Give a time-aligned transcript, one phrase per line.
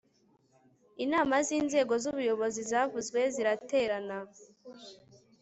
[1.05, 4.17] inama z'inzego z'ubuyobozi zavuzwe ziraterana